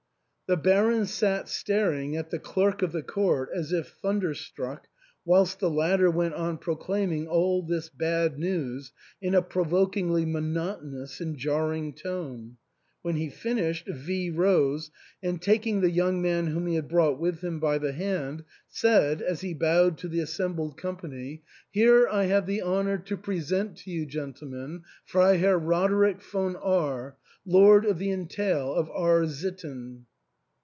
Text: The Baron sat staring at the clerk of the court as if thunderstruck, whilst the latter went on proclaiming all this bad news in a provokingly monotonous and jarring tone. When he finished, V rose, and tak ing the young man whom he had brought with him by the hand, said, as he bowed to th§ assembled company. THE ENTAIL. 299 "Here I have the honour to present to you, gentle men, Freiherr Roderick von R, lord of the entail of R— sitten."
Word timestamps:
The 0.49 0.57
Baron 0.57 1.05
sat 1.05 1.47
staring 1.47 2.17
at 2.17 2.29
the 2.29 2.37
clerk 2.37 2.81
of 2.81 2.91
the 2.91 3.01
court 3.03 3.49
as 3.55 3.71
if 3.71 3.87
thunderstruck, 4.01 4.85
whilst 5.23 5.61
the 5.61 5.69
latter 5.69 6.11
went 6.11 6.33
on 6.33 6.57
proclaiming 6.57 7.25
all 7.25 7.63
this 7.63 7.87
bad 7.87 8.37
news 8.37 8.91
in 9.21 9.33
a 9.33 9.41
provokingly 9.41 10.25
monotonous 10.25 11.21
and 11.21 11.37
jarring 11.37 11.93
tone. 11.93 12.57
When 13.01 13.15
he 13.15 13.29
finished, 13.29 13.87
V 13.87 14.29
rose, 14.29 14.91
and 15.23 15.41
tak 15.41 15.65
ing 15.65 15.79
the 15.79 15.89
young 15.89 16.21
man 16.21 16.47
whom 16.47 16.67
he 16.67 16.75
had 16.75 16.89
brought 16.89 17.17
with 17.17 17.41
him 17.41 17.61
by 17.61 17.77
the 17.77 17.93
hand, 17.93 18.43
said, 18.67 19.21
as 19.21 19.39
he 19.39 19.53
bowed 19.53 19.97
to 19.99 20.09
th§ 20.09 20.21
assembled 20.21 20.75
company. 20.77 21.43
THE 21.73 21.83
ENTAIL. 21.83 21.93
299 22.07 22.09
"Here 22.09 22.09
I 22.09 22.23
have 22.25 22.45
the 22.45 22.61
honour 22.61 22.97
to 22.97 23.15
present 23.15 23.77
to 23.77 23.89
you, 23.89 24.05
gentle 24.05 24.49
men, 24.49 24.83
Freiherr 25.05 25.57
Roderick 25.57 26.21
von 26.21 26.57
R, 26.57 27.15
lord 27.45 27.85
of 27.85 27.99
the 27.99 28.11
entail 28.11 28.73
of 28.73 28.89
R— 28.89 29.25
sitten." 29.29 30.07